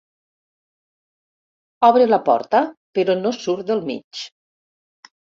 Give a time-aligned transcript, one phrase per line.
[1.87, 2.61] Obre la porta
[2.99, 4.23] però no surt del mig.